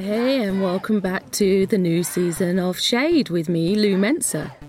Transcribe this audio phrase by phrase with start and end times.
[0.00, 4.61] Hey, and welcome back to the new season of Shade with me, Lou Mensah.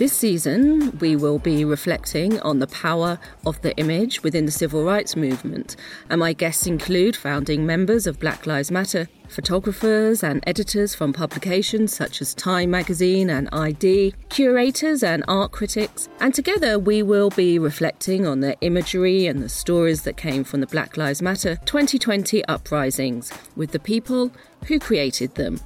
[0.00, 4.82] This season, we will be reflecting on the power of the image within the civil
[4.82, 5.76] rights movement,
[6.08, 11.94] and my guests include founding members of Black Lives Matter, photographers and editors from publications
[11.94, 17.58] such as Time magazine and ID, curators and art critics, and together we will be
[17.58, 22.42] reflecting on the imagery and the stories that came from the Black Lives Matter 2020
[22.46, 24.32] uprisings with the people
[24.64, 25.60] who created them.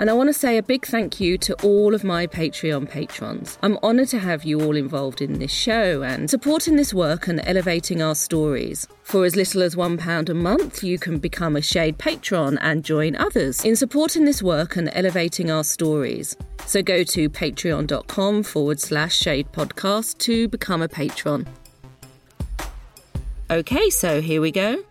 [0.00, 3.58] And I want to say a big thank you to all of my Patreon patrons.
[3.62, 7.40] I'm honoured to have you all involved in this show and supporting this work and
[7.44, 8.86] elevating our stories.
[9.02, 13.16] For as little as £1 a month, you can become a Shade patron and join
[13.16, 16.36] others in supporting this work and elevating our stories.
[16.64, 21.48] So go to patreon.com forward slash shade podcast to become a patron.
[23.50, 24.84] Okay, so here we go.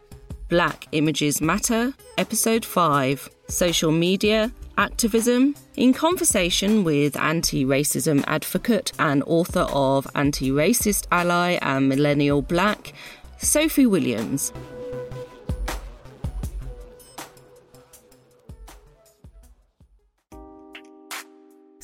[0.50, 9.24] Black Images Matter, Episode 5 Social Media activism in conversation with anti racism advocate and
[9.26, 12.94] author of Anti Racist Ally and Millennial Black,
[13.38, 14.54] Sophie Williams.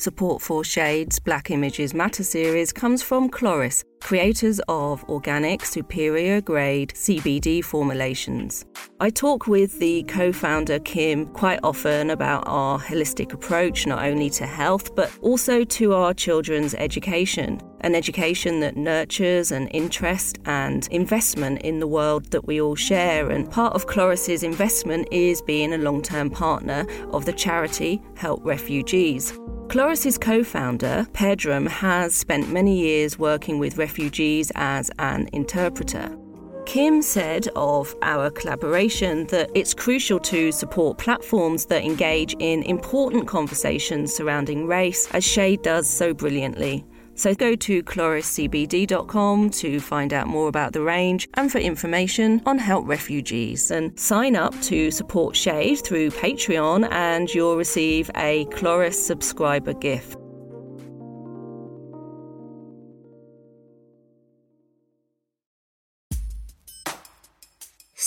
[0.04, 6.90] Support for Shade's Black Images Matter series comes from Kloris, creators of organic, superior grade
[6.90, 8.66] CBD formulations.
[9.00, 14.28] I talk with the co founder Kim quite often about our holistic approach, not only
[14.28, 17.58] to health, but also to our children's education.
[17.80, 23.30] An education that nurtures an interest and investment in the world that we all share.
[23.30, 28.44] And part of Kloris's investment is being a long term partner of the charity Help
[28.44, 29.32] Refugees.
[29.74, 36.16] Kloris's co founder, Pedram, has spent many years working with refugees as an interpreter.
[36.64, 43.26] Kim said of our collaboration that it's crucial to support platforms that engage in important
[43.26, 46.84] conversations surrounding race, as Shade does so brilliantly.
[47.14, 52.58] So go to kloriscbd.com to find out more about the range and for information on
[52.58, 53.70] Help Refugees.
[53.70, 60.23] And sign up to support Shade through Patreon and you'll receive a Kloris subscriber gift.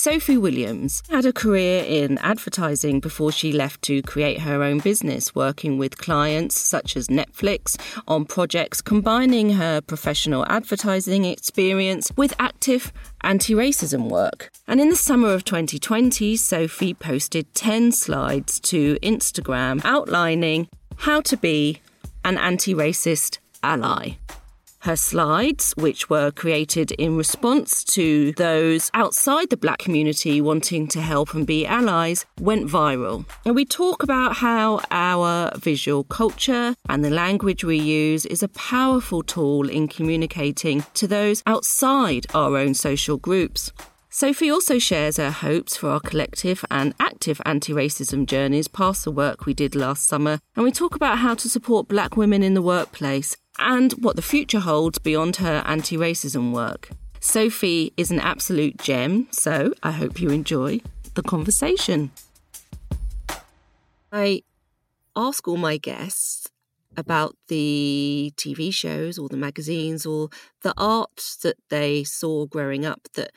[0.07, 5.35] Sophie Williams had a career in advertising before she left to create her own business,
[5.35, 7.75] working with clients such as Netflix
[8.07, 14.50] on projects combining her professional advertising experience with active anti racism work.
[14.66, 20.69] And in the summer of 2020, Sophie posted 10 slides to Instagram outlining
[21.00, 21.81] how to be
[22.24, 24.12] an anti racist ally.
[24.88, 31.02] Her slides, which were created in response to those outside the black community wanting to
[31.02, 33.25] help and be allies, went viral.
[33.44, 38.48] And we talk about how our visual culture and the language we use is a
[38.48, 43.74] powerful tool in communicating to those outside our own social groups.
[44.09, 49.12] Sophie also shares her hopes for our collective and active anti racism journeys past the
[49.12, 52.54] work we did last summer, and we talk about how to support black women in
[52.54, 56.90] the workplace and what the future holds beyond her anti racism work.
[57.19, 60.81] Sophie is an absolute gem, so I hope you enjoy
[61.16, 62.12] the conversation.
[64.12, 64.44] I
[65.16, 66.47] ask all my guests
[66.95, 70.29] about the TV shows or the magazines or
[70.62, 73.31] the art that they saw growing up that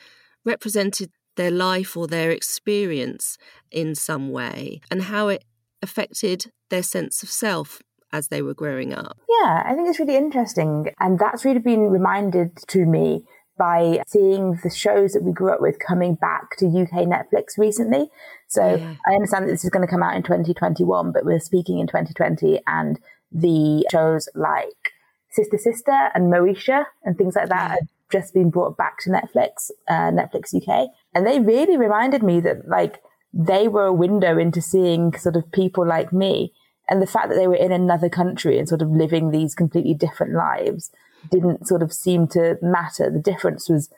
[0.45, 3.37] represented their life or their experience
[3.71, 5.43] in some way and how it
[5.81, 7.81] affected their sense of self
[8.13, 9.17] as they were growing up.
[9.29, 10.91] Yeah, I think it's really interesting.
[10.99, 13.23] And that's really been reminded to me
[13.57, 18.09] by seeing the shows that we grew up with coming back to UK Netflix recently.
[18.47, 18.95] So yeah.
[19.07, 21.87] I understand that this is going to come out in 2021, but we're speaking in
[21.87, 22.99] 2020 and
[23.31, 24.93] the shows like
[25.29, 27.75] Sister Sister and Moesha and things like that yeah.
[27.75, 30.89] have just been brought back to Netflix, uh, Netflix UK.
[31.13, 33.01] And they really reminded me that like
[33.33, 36.51] they were a window into seeing sort of people like me
[36.91, 39.93] and the fact that they were in another country and sort of living these completely
[39.93, 40.91] different lives
[41.31, 43.09] didn't sort of seem to matter.
[43.09, 43.89] The difference was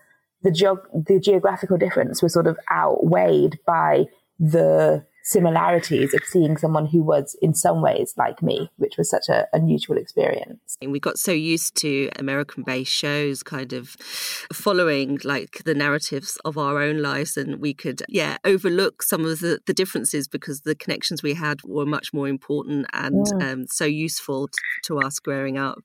[0.44, 4.06] the geog- the geographical difference was sort of outweighed by
[4.40, 9.30] the similarities of seeing someone who was in some ways like me, which was such
[9.30, 10.78] a unusual experience.
[10.86, 13.90] We got so used to American based shows kind of
[14.52, 19.40] following like the narratives of our own lives and we could, yeah, overlook some of
[19.40, 23.52] the, the differences because the connections we had were much more important and yeah.
[23.52, 24.50] um, so useful
[24.84, 25.80] to us growing up.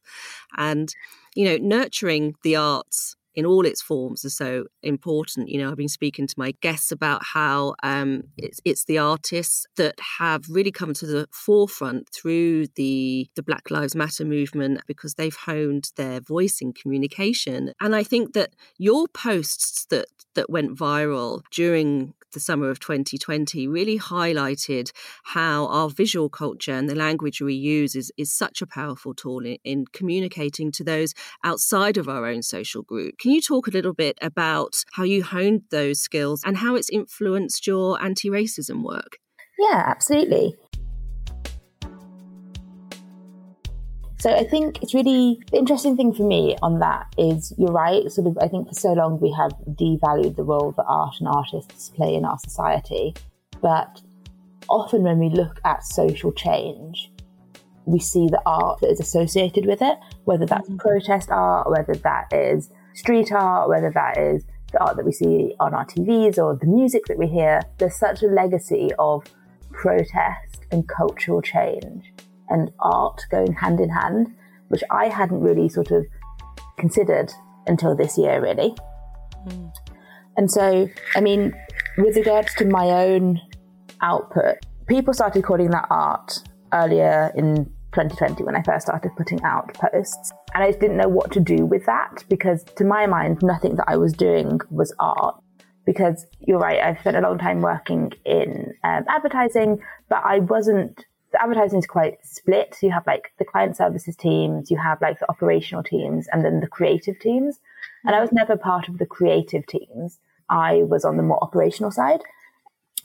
[0.56, 0.93] And,
[1.37, 5.49] you know, nurturing the arts in all its forms are so important.
[5.49, 9.67] You know, I've been speaking to my guests about how um, it's, it's the artists
[9.77, 15.15] that have really come to the forefront through the the Black Lives Matter movement because
[15.15, 17.73] they've honed their voice in communication.
[17.81, 23.67] And I think that your posts that that went viral during the summer of 2020
[23.67, 24.91] really highlighted
[25.25, 29.45] how our visual culture and the language we use is, is such a powerful tool
[29.45, 33.19] in, in communicating to those outside of our own social group.
[33.19, 36.91] Can you talk a little bit about how you honed those skills and how it's
[36.91, 39.19] influenced your anti racism work?
[39.59, 40.55] Yeah, absolutely.
[44.21, 48.11] So I think it's really the interesting thing for me on that is you're right.
[48.11, 51.29] Sort of, I think for so long we have devalued the role that art and
[51.29, 53.15] artists play in our society,
[53.63, 54.01] but
[54.69, 57.13] often when we look at social change,
[57.85, 60.79] we see the art that is associated with it, whether that's mm-hmm.
[60.79, 65.55] protest art, whether that is street art, whether that is the art that we see
[65.61, 67.62] on our TVs or the music that we hear.
[67.79, 69.25] There's such a legacy of
[69.71, 72.12] protest and cultural change
[72.49, 74.35] and art going hand in hand,
[74.69, 76.06] which I hadn't really sort of
[76.77, 77.33] considered
[77.67, 78.75] until this year, really.
[79.47, 79.73] Mm.
[80.37, 81.55] And so, I mean,
[81.99, 83.41] with regards to my own
[84.03, 84.56] output,
[84.89, 86.41] people started calling that art
[86.73, 90.32] earlier in 2020 when I first started putting out posts.
[90.55, 93.76] And I just didn't know what to do with that because, to my mind, nothing
[93.76, 95.40] that I was doing was art.
[95.85, 99.81] Because you're right, I've spent a long time working in um, advertising,
[100.11, 102.76] but I wasn't the advertising is quite split.
[102.82, 106.61] You have like the client services teams, you have like the operational teams, and then
[106.61, 107.61] the creative teams.
[108.05, 110.19] And I was never part of the creative teams.
[110.49, 112.20] I was on the more operational side.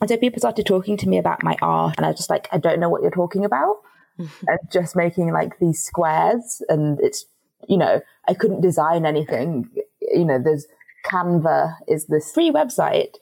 [0.00, 2.48] And so people started talking to me about my art, and I was just like,
[2.50, 3.76] I don't know what you're talking about.
[4.18, 7.26] and just making like these squares, and it's,
[7.68, 9.68] you know, I couldn't design anything.
[10.00, 10.66] You know, there's
[11.06, 13.14] Canva is this free website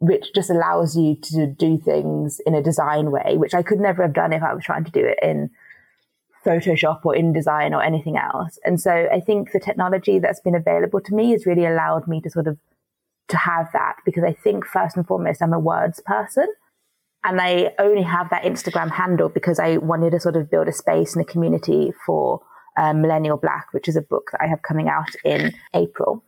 [0.00, 4.02] which just allows you to do things in a design way, which I could never
[4.02, 5.50] have done if I was trying to do it in
[6.44, 8.58] Photoshop or InDesign or anything else.
[8.64, 12.22] And so I think the technology that's been available to me has really allowed me
[12.22, 12.58] to sort of
[13.28, 16.48] to have that because I think first and foremost I'm a words person.
[17.22, 20.72] And I only have that Instagram handle because I wanted to sort of build a
[20.72, 22.40] space and a community for
[22.78, 26.24] um, Millennial Black, which is a book that I have coming out in April.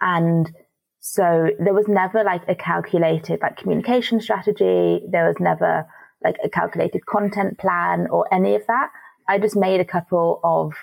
[0.00, 0.50] And
[0.98, 5.02] so there was never like a calculated like communication strategy.
[5.08, 5.86] There was never
[6.22, 8.90] like a calculated content plan or any of that.
[9.28, 10.74] I just made a couple of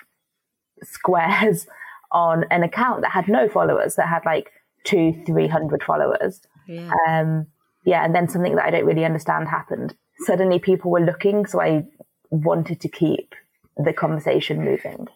[0.82, 1.66] squares
[2.12, 4.50] on an account that had no followers, that had like
[4.84, 6.40] two, three hundred followers.
[6.66, 6.90] Yeah.
[7.06, 7.46] Um,
[7.88, 9.94] yeah, and then something that I don't really understand happened.
[10.18, 11.84] Suddenly people were looking, so I
[12.30, 13.34] wanted to keep
[13.78, 15.08] the conversation moving.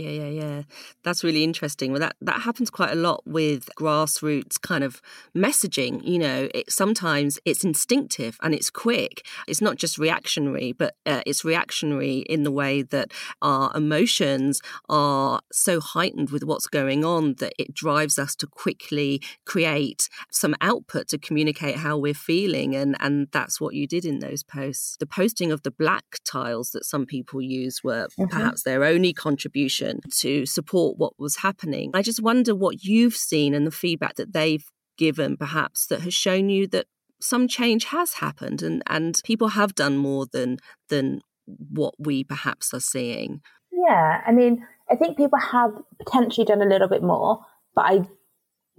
[0.00, 0.62] Yeah, yeah, yeah.
[1.04, 1.92] That's really interesting.
[1.92, 5.02] Well, that that happens quite a lot with grassroots kind of
[5.36, 6.02] messaging.
[6.02, 9.26] You know, it sometimes it's instinctive and it's quick.
[9.46, 13.12] It's not just reactionary, but uh, it's reactionary in the way that
[13.42, 19.20] our emotions are so heightened with what's going on that it drives us to quickly
[19.44, 24.20] create some output to communicate how we're feeling, and and that's what you did in
[24.20, 24.96] those posts.
[24.98, 28.24] The posting of the black tiles that some people use were mm-hmm.
[28.24, 31.90] perhaps their only contribution to support what was happening.
[31.94, 34.64] I just wonder what you've seen and the feedback that they've
[34.96, 36.86] given, perhaps, that has shown you that
[37.20, 42.72] some change has happened and, and people have done more than than what we perhaps
[42.72, 43.40] are seeing.
[43.72, 45.72] Yeah, I mean, I think people have
[46.04, 47.40] potentially done a little bit more,
[47.74, 48.00] but I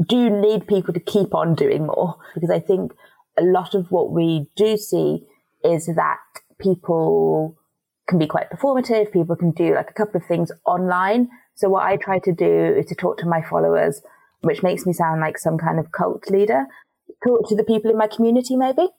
[0.08, 2.94] do need people to keep on doing more because I think
[3.38, 5.26] a lot of what we do see
[5.64, 6.20] is that
[6.60, 7.58] people
[8.12, 9.12] can be quite performative.
[9.12, 11.30] People can do like a couple of things online.
[11.56, 14.02] So what I try to do is to talk to my followers,
[14.42, 16.66] which makes me sound like some kind of cult leader.
[17.26, 18.90] Talk to the people in my community, maybe.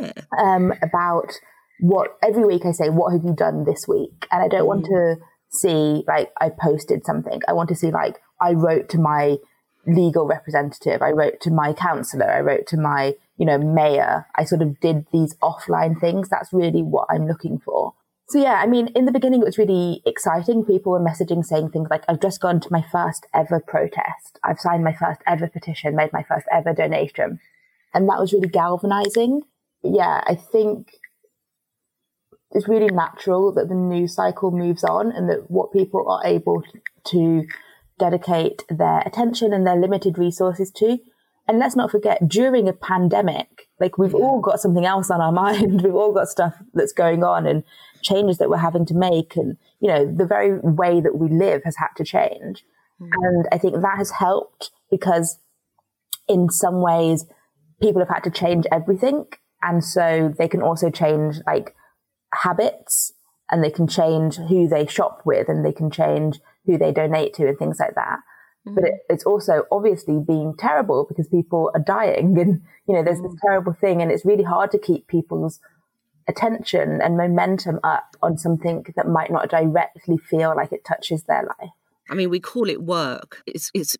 [0.00, 0.12] Yeah.
[0.38, 1.32] Um, about
[1.80, 4.26] what every week I say, what have you done this week?
[4.30, 4.74] And I don't mm.
[4.74, 5.16] want to
[5.50, 7.40] see like I posted something.
[7.48, 9.38] I want to see like I wrote to my
[9.86, 11.00] legal representative.
[11.00, 12.30] I wrote to my counselor.
[12.30, 14.26] I wrote to my, you know, mayor.
[14.36, 16.28] I sort of did these offline things.
[16.28, 17.94] That's really what I'm looking for.
[18.30, 20.62] So yeah, I mean, in the beginning, it was really exciting.
[20.64, 24.38] People were messaging saying things like, I've just gone to my first ever protest.
[24.44, 27.40] I've signed my first ever petition, made my first ever donation.
[27.94, 29.40] And that was really galvanizing.
[29.82, 30.90] But yeah, I think
[32.50, 36.62] it's really natural that the news cycle moves on and that what people are able
[37.06, 37.46] to
[37.98, 40.98] dedicate their attention and their limited resources to.
[41.46, 45.32] And let's not forget, during a pandemic, like we've all got something else on our
[45.44, 45.82] mind.
[45.82, 47.46] We've all got stuff that's going on.
[47.46, 47.64] And
[48.00, 51.62] changes that we're having to make and you know the very way that we live
[51.64, 52.62] has had to change
[53.00, 53.10] Mm.
[53.12, 55.38] And I think that has helped because
[56.28, 57.26] in some ways
[57.80, 59.26] people have had to change everything.
[59.62, 61.74] And so they can also change like
[62.34, 63.12] habits
[63.50, 67.34] and they can change who they shop with and they can change who they donate
[67.34, 68.18] to and things like that.
[68.68, 68.74] Mm-hmm.
[68.74, 73.18] But it, it's also obviously being terrible because people are dying and, you know, there's
[73.18, 73.32] mm-hmm.
[73.32, 75.60] this terrible thing and it's really hard to keep people's
[76.28, 81.42] attention and momentum up on something that might not directly feel like it touches their
[81.42, 81.70] life.
[82.10, 83.42] I mean, we call it work.
[83.46, 83.96] It's it's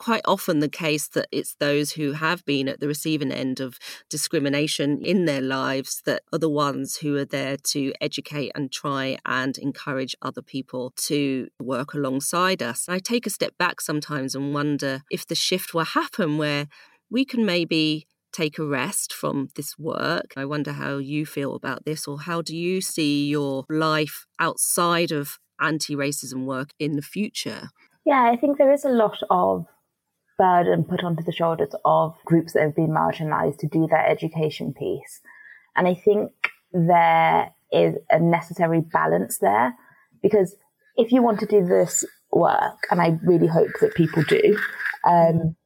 [0.00, 3.78] quite often the case that it's those who have been at the receiving end of
[4.08, 9.18] discrimination in their lives that are the ones who are there to educate and try
[9.26, 12.88] and encourage other people to work alongside us.
[12.88, 16.66] I take a step back sometimes and wonder if the shift will happen where
[17.10, 20.32] we can maybe take a rest from this work.
[20.34, 25.12] I wonder how you feel about this, or how do you see your life outside
[25.12, 27.68] of anti racism work in the future?
[28.06, 29.66] Yeah, I think there is a lot of
[30.40, 34.72] burden put onto the shoulders of groups that have been marginalized to do their education
[34.72, 35.20] piece.
[35.76, 36.32] And I think
[36.72, 39.74] there is a necessary balance there
[40.22, 40.56] because
[40.96, 44.58] if you want to do this work, and I really hope that people do,
[45.04, 45.56] um,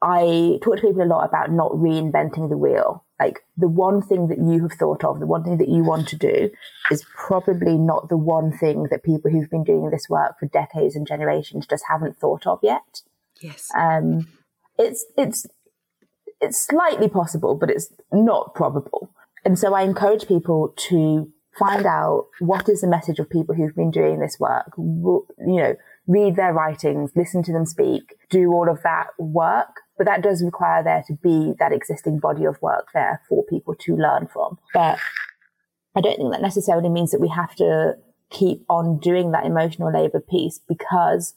[0.00, 3.04] I talk to people a lot about not reinventing the wheel.
[3.20, 6.08] Like the one thing that you have thought of, the one thing that you want
[6.08, 6.48] to do
[6.90, 10.96] is probably not the one thing that people who've been doing this work for decades
[10.96, 13.02] and generations just haven't thought of yet.
[13.40, 13.68] Yes.
[13.76, 14.28] Um,
[14.78, 15.46] it's it's
[16.40, 19.12] it's slightly possible, but it's not probable.
[19.44, 23.74] And so I encourage people to find out what is the message of people who've
[23.74, 24.72] been doing this work.
[24.76, 29.68] You know, read their writings, listen to them speak, do all of that work.
[29.96, 33.74] But that does require there to be that existing body of work there for people
[33.80, 34.58] to learn from.
[34.72, 34.98] But
[35.94, 37.96] I don't think that necessarily means that we have to
[38.30, 41.34] keep on doing that emotional labor piece because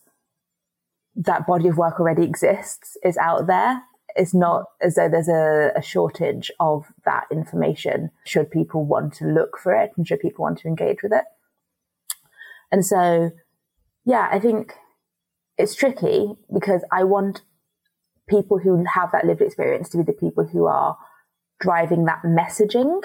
[1.15, 3.83] that body of work already exists, is out there.
[4.15, 9.25] It's not as though there's a, a, shortage of that information should people want to
[9.25, 11.23] look for it and should people want to engage with it.
[12.71, 13.31] And so,
[14.05, 14.73] yeah, I think
[15.57, 17.41] it's tricky because I want
[18.27, 20.97] people who have that lived experience to be the people who are
[21.59, 23.01] driving that messaging,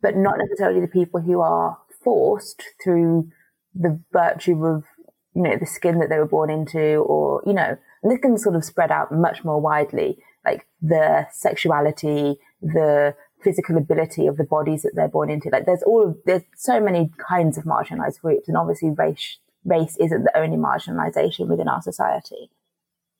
[0.00, 3.28] but not necessarily the people who are forced through
[3.74, 4.84] the virtue of
[5.34, 8.36] you know, the skin that they were born into, or, you know, and this can
[8.38, 14.44] sort of spread out much more widely, like the sexuality, the physical ability of the
[14.44, 15.48] bodies that they're born into.
[15.50, 18.48] Like there's all of, there's so many kinds of marginalized groups.
[18.48, 22.50] And obviously race, race isn't the only marginalization within our society.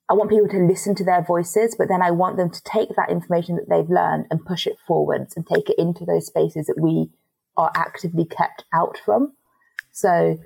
[0.08, 2.96] I want people to listen to their voices, but then I want them to take
[2.96, 6.66] that information that they've learned and push it forwards and take it into those spaces
[6.66, 7.10] that we
[7.56, 9.34] are actively kept out from.
[9.92, 10.38] So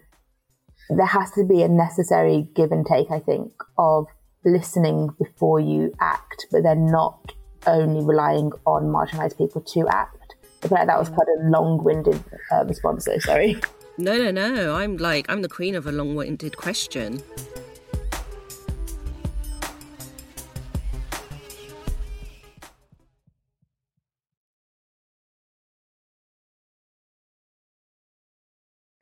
[0.91, 4.07] there has to be a necessary give and take, I think, of
[4.45, 7.33] listening before you act, but then not
[7.67, 10.35] only relying on marginalized people to act.
[10.63, 12.23] I feel like that was quite a long winded
[12.53, 13.19] uh, response, though.
[13.19, 13.61] Sorry.
[13.97, 14.75] No, no, no.
[14.75, 17.23] I'm like, I'm the queen of a long winded question.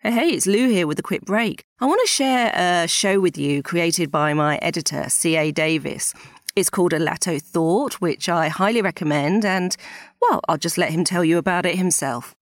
[0.04, 1.62] Hey, it's Lou here with a quick break.
[1.78, 5.52] I want to share a show with you created by my editor, C.A.
[5.52, 6.12] Davis.
[6.56, 9.76] It's called A Latto Thought, which I highly recommend, and,
[10.20, 12.34] well, I'll just let him tell you about it himself.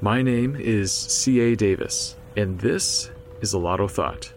[0.00, 1.54] My name is C.A.
[1.54, 3.12] Davis, and this
[3.42, 4.32] is A Latto Thought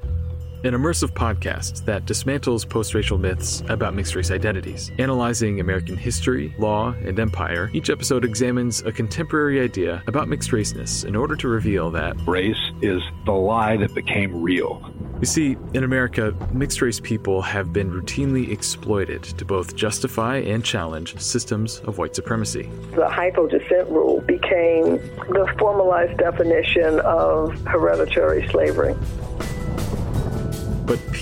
[0.65, 4.91] an immersive podcast that dismantles post racial myths about mixed race identities.
[4.98, 11.05] Analyzing American history, law, and empire, each episode examines a contemporary idea about mixed raceness
[11.05, 14.91] in order to reveal that race is the lie that became real.
[15.19, 20.65] You see, in America, mixed race people have been routinely exploited to both justify and
[20.65, 22.63] challenge systems of white supremacy.
[22.91, 24.98] The hypodescent rule became
[25.29, 28.95] the formalized definition of hereditary slavery.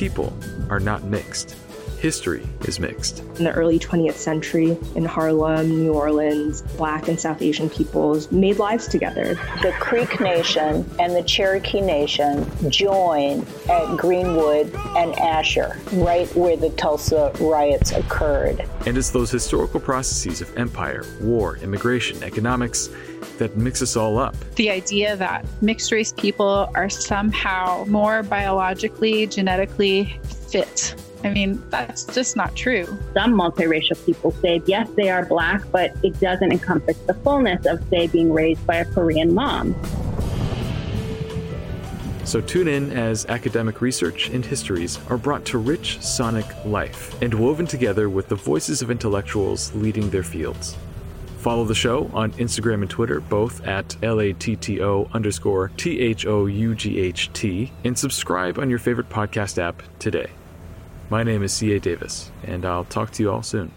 [0.04, 0.34] People
[0.70, 1.56] are not mixed.
[2.04, 3.20] History is mixed.
[3.38, 8.58] In the early 20th century, in Harlem, New Orleans, Black and South Asian peoples made
[8.58, 9.36] lives together.
[9.62, 16.72] The Creek Nation and the Cherokee Nation joined at Greenwood and Archer, right where the
[16.72, 18.68] Tulsa riots occurred.
[18.86, 22.90] And it's those historical processes of empire, war, immigration, economics,
[23.38, 24.36] that mix us all up.
[24.56, 30.20] The idea that mixed race people are somehow more biologically, genetically
[30.52, 30.96] fit.
[31.24, 32.86] I mean, that's just not true.
[33.14, 37.88] Some multiracial people say, yes, they are black, but it doesn't encompass the fullness of,
[37.90, 39.74] say, being raised by a Korean mom.
[42.26, 47.34] So tune in as academic research and histories are brought to rich sonic life and
[47.34, 50.76] woven together with the voices of intellectuals leading their fields.
[51.40, 56.74] Follow the show on Instagram and Twitter, both at LATTO underscore T H O U
[56.74, 60.32] G H T, and subscribe on your favorite podcast app today.
[61.10, 61.80] My name is C.A.
[61.80, 63.72] Davis, and I'll talk to you all soon.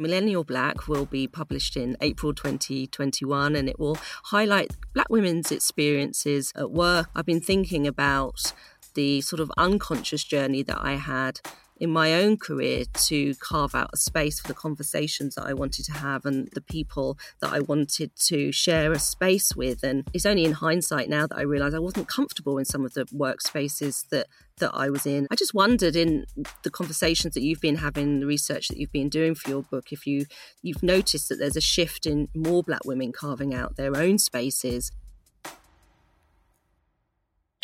[0.00, 6.52] Millennial Black will be published in April 2021 and it will highlight Black women's experiences
[6.54, 7.10] at work.
[7.16, 8.52] I've been thinking about
[8.94, 11.40] the sort of unconscious journey that I had
[11.80, 15.84] in my own career to carve out a space for the conversations that I wanted
[15.86, 19.82] to have and the people that I wanted to share a space with.
[19.82, 22.94] And it's only in hindsight now that I realize I wasn't comfortable in some of
[22.94, 24.26] the workspaces that
[24.58, 25.28] that I was in.
[25.30, 26.26] I just wondered in
[26.64, 29.92] the conversations that you've been having, the research that you've been doing for your book,
[29.92, 30.26] if you
[30.62, 34.90] you've noticed that there's a shift in more black women carving out their own spaces.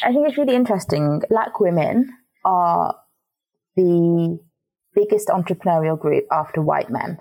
[0.03, 1.23] I think it's really interesting.
[1.29, 2.11] Black women
[2.45, 2.95] are
[3.77, 4.39] the
[4.95, 7.19] biggest entrepreneurial group after white men.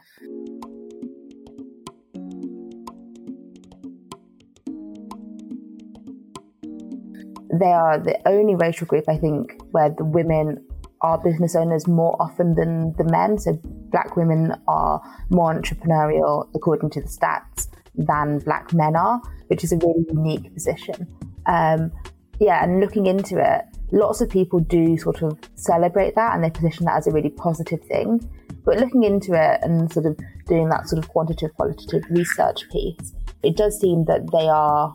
[7.59, 10.65] They are the only racial group, I think, where the women
[11.01, 13.37] are business owners more often than the men.
[13.37, 13.59] So,
[13.91, 19.71] black women are more entrepreneurial, according to the stats, than black men are, which is
[19.71, 21.07] a really unique position.
[21.45, 21.91] Um,
[22.39, 26.49] yeah, and looking into it, lots of people do sort of celebrate that and they
[26.49, 28.19] position that as a really positive thing.
[28.65, 33.13] But looking into it and sort of doing that sort of quantitative, qualitative research piece,
[33.43, 34.93] it does seem that they are,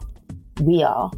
[0.63, 1.11] we are,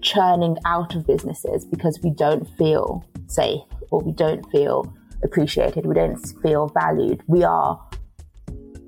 [0.00, 5.94] churning out of businesses because we don't feel safe or we don't feel appreciated, we
[5.94, 7.22] don't feel valued.
[7.26, 7.78] We are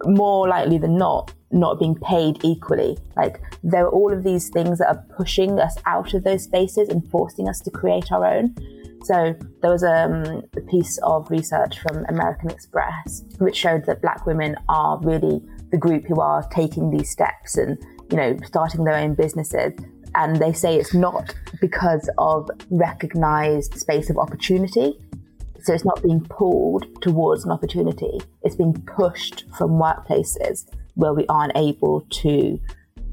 [0.04, 2.98] more likely than not not being paid equally.
[3.16, 6.88] Like there are all of these things that are pushing us out of those spaces
[6.88, 8.54] and forcing us to create our own.
[9.04, 14.26] So there was um, a piece of research from American Express which showed that black
[14.26, 17.78] women are really the group who are taking these steps and
[18.10, 19.72] you know starting their own businesses
[20.14, 24.98] and they say it's not because of recognized space of opportunity
[25.62, 30.66] so it's not being pulled towards an opportunity it's being pushed from workplaces
[30.98, 32.60] where we aren't able to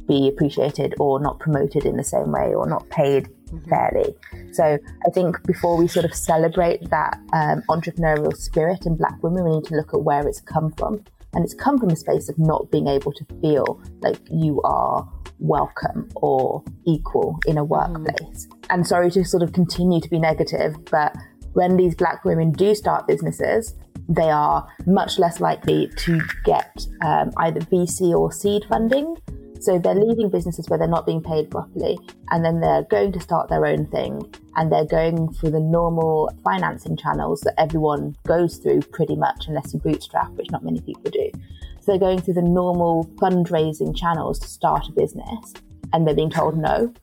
[0.08, 3.70] be appreciated or not promoted in the same way or not paid mm-hmm.
[3.70, 4.16] fairly.
[4.54, 9.44] So I think before we sort of celebrate that um, entrepreneurial spirit in Black women,
[9.44, 11.04] we need to look at where it's come from.
[11.34, 15.08] And it's come from a space of not being able to feel like you are
[15.38, 18.04] welcome or equal in a mm-hmm.
[18.04, 18.48] workplace.
[18.48, 18.66] Mm.
[18.72, 21.16] And sorry to sort of continue to be negative, but
[21.54, 23.76] when these Black women do start businesses,
[24.08, 29.16] they are much less likely to get um, either VC or seed funding.
[29.60, 31.98] So they're leaving businesses where they're not being paid properly,
[32.30, 34.22] and then they're going to start their own thing,
[34.58, 39.74] and they're going through the normal financing channels that everyone goes through pretty much, unless
[39.74, 41.32] you bootstrap, which not many people do.
[41.80, 45.54] So they're going through the normal fundraising channels to start a business,
[45.94, 46.94] and they're being told no.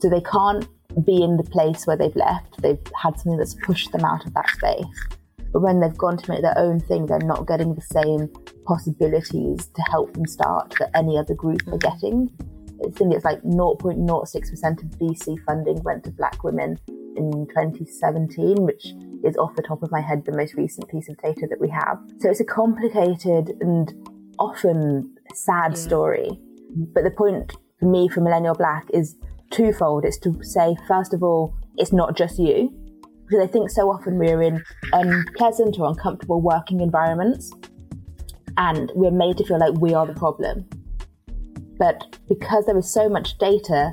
[0.00, 0.66] So they can't
[1.04, 2.62] be in the place where they've left.
[2.62, 4.86] They've had something that's pushed them out of that space.
[5.56, 8.28] But when they've gone to make their own thing, they're not getting the same
[8.66, 12.28] possibilities to help them start that any other group are getting.
[12.86, 14.04] I think it's like 0.06%
[14.82, 16.78] of VC funding went to black women
[17.16, 18.84] in 2017, which
[19.24, 21.70] is off the top of my head the most recent piece of data that we
[21.70, 22.00] have.
[22.18, 23.94] So it's a complicated and
[24.38, 26.38] often sad story.
[26.92, 29.16] But the point for me for Millennial Black is
[29.48, 30.04] twofold.
[30.04, 32.74] It's to say, first of all, it's not just you
[33.26, 34.62] because I think so often we're in
[34.92, 37.52] unpleasant or uncomfortable working environments
[38.56, 40.66] and we're made to feel like we are the problem.
[41.78, 43.92] But because there is so much data,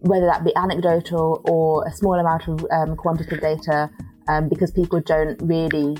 [0.00, 3.90] whether that be anecdotal or a small amount of um, quantitative data,
[4.28, 5.96] um, because people don't really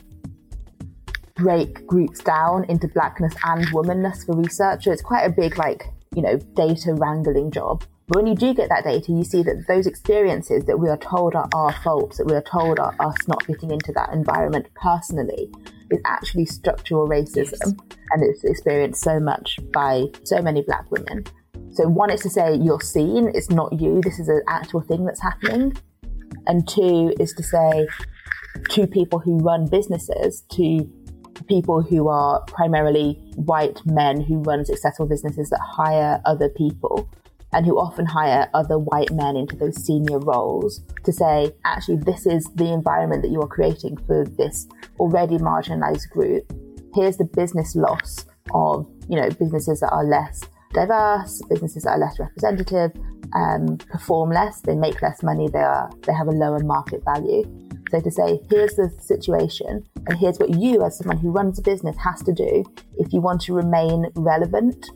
[1.35, 5.87] break groups down into blackness and womanness for research, so it's quite a big, like,
[6.15, 7.83] you know, data wrangling job.
[8.13, 10.99] But when you do get that data, you see that those experiences that we are
[10.99, 14.67] told are our faults, that we are told are us not fitting into that environment
[14.75, 15.51] personally,
[15.91, 17.53] is actually structural racism.
[17.63, 17.99] Yes.
[18.11, 21.25] And it's experienced so much by so many black women.
[21.71, 25.07] So, one is to say you're seen, it's not you, this is an actual thing
[25.07, 25.73] that's happening.
[26.47, 27.87] And two is to say
[28.73, 30.87] to people who run businesses, to
[31.49, 37.09] people who are primarily white men who run successful businesses that hire other people
[37.53, 42.27] and who often hire other white men into those senior roles to say, actually, this
[42.27, 44.67] is the environment that you are creating for this
[44.99, 46.51] already marginalized group.
[46.95, 51.99] Here's the business loss of, you know, businesses that are less diverse, businesses that are
[51.99, 52.93] less representative,
[53.35, 57.45] um, perform less, they make less money, they are they have a lower market value.
[57.91, 61.63] So to say, here's the situation, and here's what you, as someone who runs a
[61.63, 62.65] business, has to do
[62.97, 64.87] if you want to remain relevant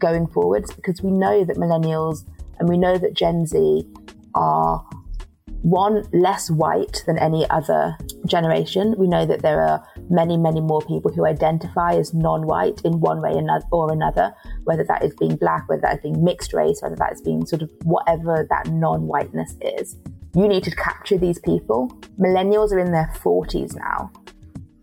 [0.00, 2.24] going forwards, because we know that millennials
[2.58, 3.86] and we know that Gen Z
[4.34, 4.84] are
[5.62, 8.94] one less white than any other generation.
[8.96, 13.20] We know that there are many, many more people who identify as non-white in one
[13.20, 13.32] way
[13.70, 14.34] or another,
[14.64, 17.44] whether that is being black, whether that is being mixed race, whether that is being
[17.44, 19.96] sort of whatever that non-whiteness is.
[20.34, 21.88] You need to capture these people.
[22.18, 24.10] Millennials are in their 40s now.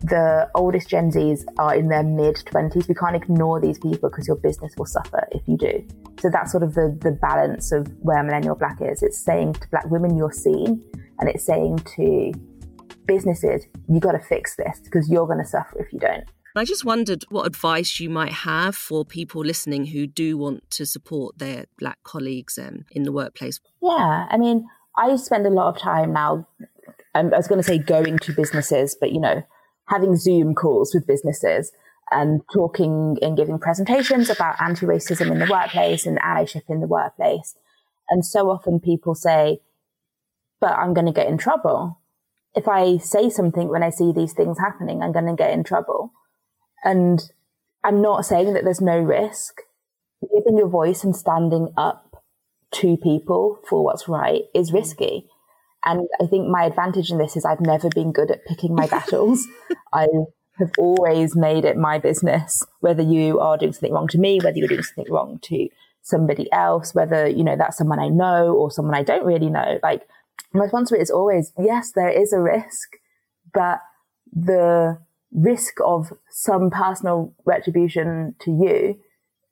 [0.00, 2.88] The oldest Gen Zs are in their mid 20s.
[2.88, 5.86] We can't ignore these people because your business will suffer if you do.
[6.20, 9.02] So that's sort of the, the balance of where Millennial Black is.
[9.02, 10.82] It's saying to black women, you're seen,
[11.18, 12.32] and it's saying to
[13.06, 16.24] businesses, you got to fix this because you're going to suffer if you don't.
[16.56, 20.86] I just wondered what advice you might have for people listening who do want to
[20.86, 23.60] support their black colleagues um, in the workplace.
[23.80, 26.48] Yeah, I mean, I spend a lot of time now.
[27.14, 29.42] I was going to say going to businesses, but you know,
[29.88, 31.72] having Zoom calls with businesses
[32.10, 37.54] and talking and giving presentations about anti-racism in the workplace and allyship in the workplace.
[38.08, 39.60] And so often people say,
[40.60, 42.00] but I'm going to get in trouble.
[42.54, 45.64] If I say something when I see these things happening, I'm going to get in
[45.64, 46.12] trouble.
[46.82, 47.20] And
[47.84, 49.60] I'm not saying that there's no risk.
[50.20, 52.24] Giving your voice and standing up
[52.72, 55.28] to people for what's right is risky.
[55.84, 58.86] And I think my advantage in this is I've never been good at picking my
[58.86, 59.46] battles.
[59.92, 60.06] I
[60.58, 64.58] have always made it my business, whether you are doing something wrong to me, whether
[64.58, 65.68] you're doing something wrong to
[66.02, 69.78] somebody else, whether, you know, that's someone I know or someone I don't really know.
[69.82, 70.08] Like
[70.52, 72.96] my response to it is always, yes, there is a risk,
[73.52, 73.80] but
[74.32, 74.98] the
[75.32, 78.98] risk of some personal retribution to you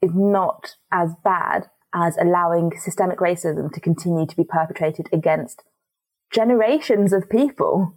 [0.02, 5.62] is not as bad as allowing systemic racism to continue to be perpetrated against
[6.36, 7.94] generations of people.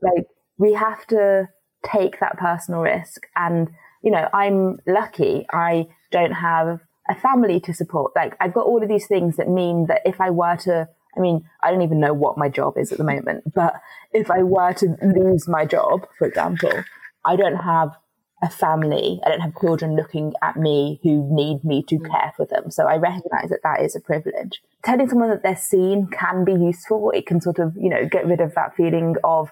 [0.00, 0.26] Like,
[0.58, 1.48] we have to
[1.84, 3.26] take that personal risk.
[3.34, 3.68] And,
[4.02, 5.46] you know, I'm lucky.
[5.50, 8.12] I don't have a family to support.
[8.14, 11.20] Like, I've got all of these things that mean that if I were to, I
[11.20, 13.74] mean, I don't even know what my job is at the moment, but
[14.12, 16.84] if I were to lose my job, for example,
[17.24, 17.96] I don't have
[18.42, 19.20] a family.
[19.24, 22.10] I don't have children looking at me who need me to mm.
[22.10, 22.70] care for them.
[22.70, 24.62] So I recognize that that is a privilege.
[24.82, 27.10] Telling someone that they're seen can be useful.
[27.10, 29.50] It can sort of, you know, get rid of that feeling of,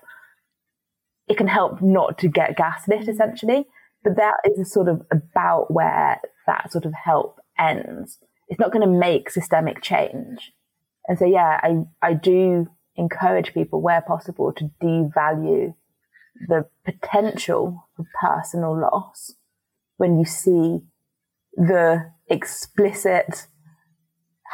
[1.29, 3.67] it can help not to get gaslit essentially.
[4.05, 8.19] But that is sort of about where that sort of help ends.
[8.49, 10.53] It's not going to make systemic change.
[11.07, 15.75] And so, yeah, I, I do encourage people where possible to devalue
[16.47, 19.35] the potential for personal loss
[19.97, 20.81] when you see
[21.55, 23.47] the explicit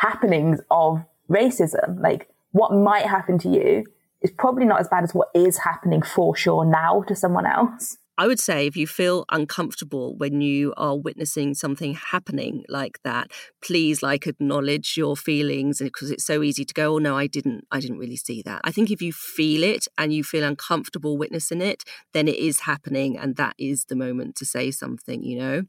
[0.00, 2.00] happenings of racism.
[2.00, 3.84] Like what might happen to you
[4.22, 7.98] is probably not as bad as what is happening for sure now to someone else.
[8.16, 13.32] I would say if you feel uncomfortable when you are witnessing something happening like that,
[13.62, 17.26] please like acknowledge your feelings eh, because it's so easy to go, oh no, I
[17.26, 18.60] didn't I didn't really see that.
[18.62, 22.60] I think if you feel it and you feel uncomfortable witnessing it, then it is
[22.60, 25.62] happening and that is the moment to say something, you know?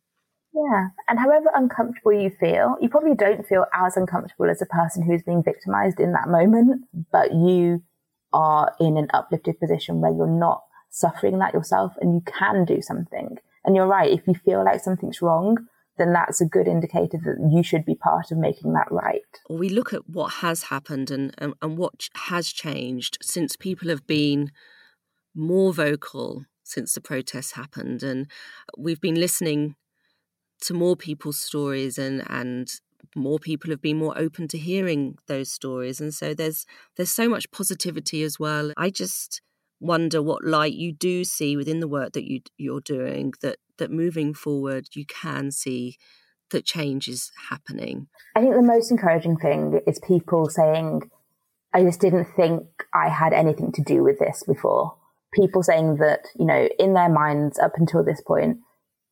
[0.54, 0.88] Yeah.
[1.10, 5.22] And however uncomfortable you feel, you probably don't feel as uncomfortable as a person who's
[5.24, 7.84] being victimized in that moment, but you
[8.32, 10.62] are in an uplifted position where you're not
[10.96, 13.38] suffering that yourself and you can do something.
[13.66, 14.12] And you're right.
[14.12, 15.58] If you feel like something's wrong,
[15.98, 19.22] then that's a good indicator that you should be part of making that right.
[19.50, 24.08] We look at what has happened and, and, and what has changed since people have
[24.08, 24.52] been
[25.34, 28.02] more vocal since the protests happened.
[28.02, 28.28] And
[28.78, 29.76] we've been listening
[30.62, 32.72] to more people's stories and, and
[33.16, 36.00] more people have been more open to hearing those stories.
[36.00, 38.72] And so there's there's so much positivity as well.
[38.78, 39.42] I just
[39.80, 43.92] wonder what light you do see within the work that you you're doing that that
[43.92, 45.98] moving forward you can see
[46.52, 48.08] that change is happening.
[48.36, 51.10] I think the most encouraging thing is people saying
[51.74, 54.96] i just didn't think i had anything to do with this before.
[55.34, 58.60] People saying that you know in their minds up until this point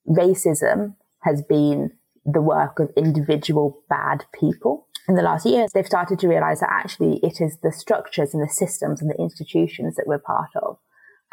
[0.07, 1.91] racism has been
[2.25, 6.71] the work of individual bad people in the last years, they've started to realize that
[6.71, 10.77] actually it is the structures and the systems and the institutions that we're part of.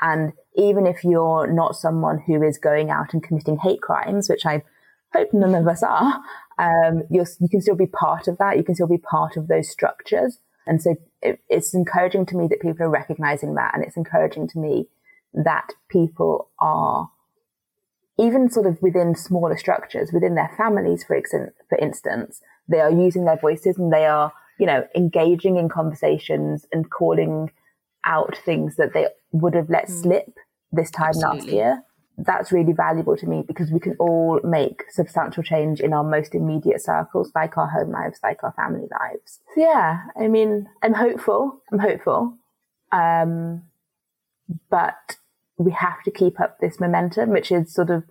[0.01, 4.47] And even if you're not someone who is going out and committing hate crimes, which
[4.47, 4.63] I
[5.13, 6.21] hope none of us are,
[6.59, 8.57] um, you can still be part of that.
[8.57, 10.39] You can still be part of those structures.
[10.67, 13.75] And so it, it's encouraging to me that people are recognizing that.
[13.75, 14.89] And it's encouraging to me
[15.35, 17.11] that people are
[18.19, 22.91] even sort of within smaller structures, within their families, for, ex- for instance, they are
[22.91, 27.51] using their voices and they are, you know, engaging in conversations and calling
[28.05, 30.03] out things that they would have let mm.
[30.03, 30.39] slip
[30.73, 31.41] this time Absolutely.
[31.41, 31.85] last year.
[32.19, 36.35] That's really valuable to me because we can all make substantial change in our most
[36.35, 39.41] immediate circles, like our home lives, like our family lives.
[39.55, 41.63] So yeah, I mean, I'm hopeful.
[41.73, 42.37] I'm hopeful.
[42.93, 43.63] Um,
[44.69, 45.17] but
[45.57, 48.05] we have to keep up this momentum, which is sort of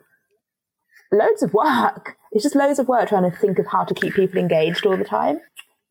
[1.11, 2.17] loads of work.
[2.31, 4.97] It's just loads of work trying to think of how to keep people engaged all
[4.97, 5.39] the time.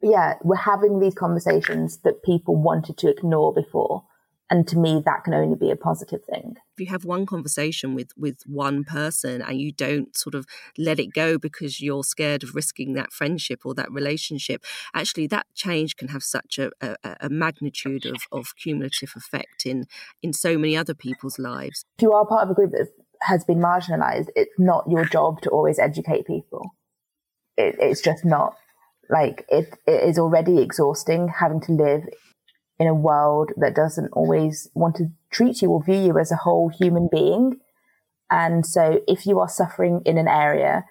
[0.01, 4.05] But yeah, we're having these conversations that people wanted to ignore before.
[4.51, 6.57] And to me, that can only be a positive thing.
[6.74, 10.46] If you have one conversation with, with one person and you don't sort of
[10.79, 15.46] let it go because you're scared of risking that friendship or that relationship, actually that
[15.55, 19.85] change can have such a, a, a magnitude of, of cumulative effect in,
[20.22, 21.85] in so many other people's lives.
[21.98, 22.88] If you are part of a group that
[23.22, 26.74] has been marginalized, it's not your job to always educate people.
[27.57, 28.57] It, it's just not.
[29.11, 32.02] Like it, it is already exhausting having to live
[32.78, 36.37] in a world that doesn't always want to treat you or view you as a
[36.37, 37.59] whole human being.
[38.31, 40.85] And so if you are suffering in an area,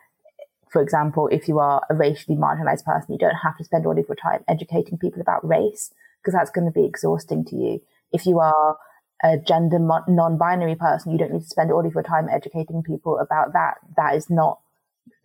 [0.70, 3.98] for example, if you are a racially marginalized person, you don't have to spend all
[3.98, 7.82] of your time educating people about race because that's going to be exhausting to you.
[8.12, 8.78] If you are
[9.24, 13.18] a gender non-binary person, you don't need to spend all of your time educating people
[13.20, 13.76] about that.
[13.96, 14.60] That is not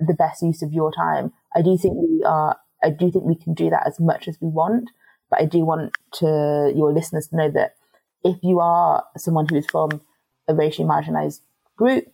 [0.01, 1.33] the best use of your time.
[1.55, 4.39] I do think we are, I do think we can do that as much as
[4.41, 4.91] we want,
[5.31, 7.75] but I do want to your listeners to know that
[8.25, 10.01] if you are someone who is from
[10.49, 11.41] a racially marginalized
[11.77, 12.07] group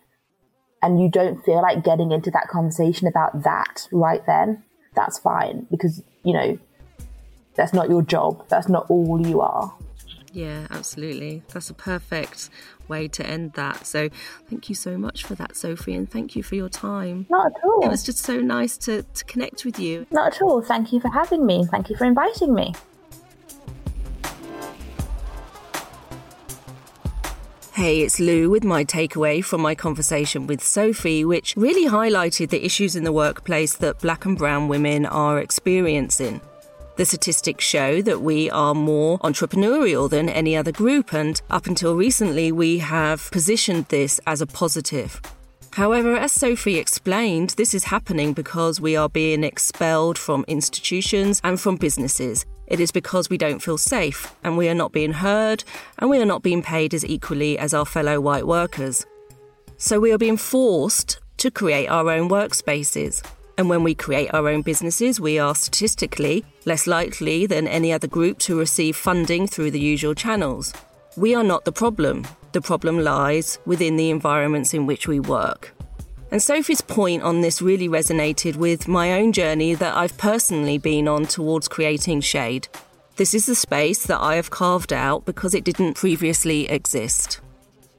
[0.82, 4.64] and you don't feel like getting into that conversation about that right then,
[4.94, 6.58] that's fine because, you know,
[7.54, 8.44] that's not your job.
[8.48, 9.72] That's not all you are.
[10.32, 11.42] Yeah, absolutely.
[11.52, 12.50] That's a perfect
[12.86, 13.86] way to end that.
[13.86, 14.08] So
[14.48, 17.26] thank you so much for that, Sophie, and thank you for your time.
[17.28, 17.84] Not at all.
[17.84, 20.06] It was just so nice to, to connect with you.
[20.10, 20.62] Not at all.
[20.62, 21.66] Thank you for having me.
[21.70, 22.74] Thank you for inviting me.
[27.78, 32.64] Hey, it's Lou with my takeaway from my conversation with Sophie, which really highlighted the
[32.64, 36.40] issues in the workplace that black and brown women are experiencing.
[36.98, 41.94] The statistics show that we are more entrepreneurial than any other group, and up until
[41.94, 45.20] recently, we have positioned this as a positive.
[45.74, 51.60] However, as Sophie explained, this is happening because we are being expelled from institutions and
[51.60, 52.44] from businesses.
[52.66, 55.62] It is because we don't feel safe, and we are not being heard,
[56.00, 59.06] and we are not being paid as equally as our fellow white workers.
[59.76, 63.24] So we are being forced to create our own workspaces.
[63.58, 68.06] And when we create our own businesses, we are statistically less likely than any other
[68.06, 70.72] group to receive funding through the usual channels.
[71.16, 72.24] We are not the problem.
[72.52, 75.74] The problem lies within the environments in which we work.
[76.30, 81.08] And Sophie's point on this really resonated with my own journey that I've personally been
[81.08, 82.68] on towards creating Shade.
[83.16, 87.40] This is the space that I have carved out because it didn't previously exist.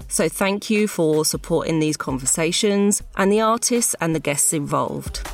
[0.08, 5.30] So thank you for supporting these conversations and the artists and the guests involved.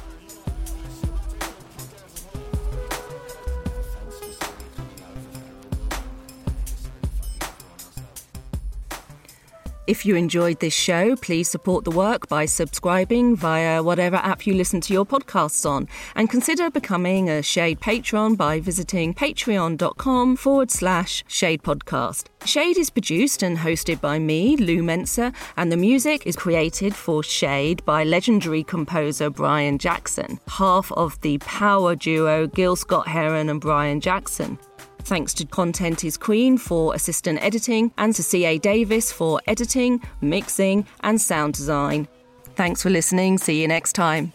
[9.87, 14.55] If you enjoyed this show, please support the work by subscribing via whatever app you
[14.55, 20.71] listen to your podcasts on, and consider becoming a Shade patron by visiting patreon.com forward
[20.71, 22.25] slash Shade Podcast.
[22.45, 27.21] Shade is produced and hosted by me, Lou Mensah, and the music is created for
[27.21, 33.61] Shade by legendary composer Brian Jackson, half of the power duo Gil Scott Heron and
[33.61, 34.57] Brian Jackson.
[35.05, 40.87] Thanks to Content is Queen for assistant editing and to CA Davis for editing, mixing,
[41.01, 42.07] and sound design.
[42.55, 43.37] Thanks for listening.
[43.37, 44.33] See you next time.